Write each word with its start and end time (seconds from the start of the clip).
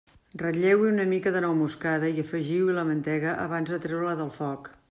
Ratlleu-hi 0.43 0.87
una 0.91 1.05
mica 1.11 1.33
de 1.35 1.43
nou 1.45 1.53
moscada 1.59 2.11
i 2.15 2.25
afegiu-hi 2.25 2.79
la 2.81 2.89
mantega 2.91 3.39
abans 3.47 3.75
de 3.75 3.83
treure-la 3.85 4.21
del 4.25 4.37
foc. 4.43 4.77